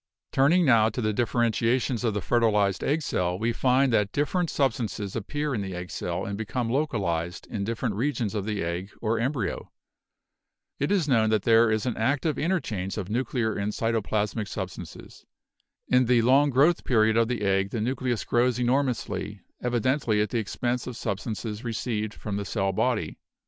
[0.31, 5.15] "Turning now to the differentiations of the fertilized egg cell, we find that different substances
[5.15, 9.19] appear in the egg cell and become localized in different regions of the egg or
[9.19, 9.71] embryo.
[10.79, 15.23] It is known that there is an active inter change of nuclear and cytoplasmic substances.
[15.87, 20.39] In the long growth period of the egg the nucleus grows enormously, evidently at the
[20.39, 23.19] expense of substances received from the cell body.